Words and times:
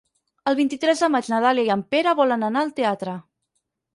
El 0.51 0.55
vint-i-tres 0.59 1.01
de 1.05 1.09
maig 1.15 1.29
na 1.33 1.41
Dàlia 1.43 1.67
i 1.69 1.69
en 1.75 1.85
Pere 1.95 2.15
volen 2.21 2.47
anar 2.47 2.63
al 2.65 2.75
teatre. 2.81 3.13